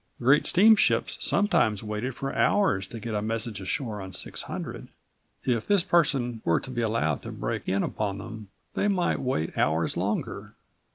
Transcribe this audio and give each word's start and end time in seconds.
Great 0.19 0.47
steamships 0.47 1.15
sometimes 1.23 1.83
waited 1.83 2.15
for 2.15 2.33
hours 2.33 2.87
to 2.87 2.99
get 2.99 3.13
a 3.13 3.21
message 3.21 3.61
ashore 3.61 4.01
on 4.01 4.11
600. 4.11 4.87
If 5.43 5.67
this 5.67 5.83
person 5.83 6.41
were 6.43 6.59
to 6.59 6.71
be 6.71 6.81
allowed 6.81 7.21
to 7.21 7.31
break 7.31 7.69
in 7.69 7.83
upon 7.83 8.17
them 8.17 8.49
they 8.73 8.87
might 8.87 9.19
wait 9.19 9.55
hours 9.55 9.95
longer. 9.95 10.55